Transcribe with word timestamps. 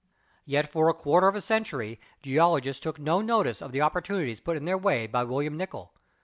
Yet 0.45 0.67
for 0.71 0.89
a 0.89 0.95
quarter 0.95 1.27
of 1.27 1.35
a 1.35 1.41
century 1.41 1.99
geologists 2.23 2.79
took 2.79 2.97
no 2.97 3.21
notice 3.21 3.61
of 3.61 3.71
the 3.71 3.81
opportunities 3.81 4.41
put 4.41 4.57
in 4.57 4.65
their 4.65 4.75
way 4.75 5.05
by 5.05 5.23
William 5.23 5.55
Nicol. 5.55 5.93